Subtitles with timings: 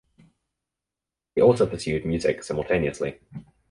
[1.35, 3.19] He also pursued music simultaneously.